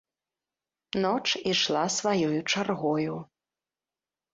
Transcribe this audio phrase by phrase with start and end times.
[1.03, 3.13] Ноч ішла сваёю чаргою.